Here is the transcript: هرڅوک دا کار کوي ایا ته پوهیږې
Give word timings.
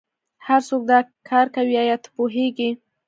هرڅوک 0.47 0.81
دا 0.89 0.99
کار 1.29 1.45
کوي 1.55 1.75
ایا 1.83 1.95
ته 2.03 2.09
پوهیږې 2.15 2.69